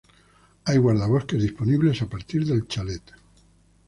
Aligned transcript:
Hay 0.65 0.79
guardabosques 0.79 1.43
disponibles, 1.43 2.01
a 2.01 2.07
partir 2.09 2.43
del 2.43 2.65
chalet. 2.67 3.03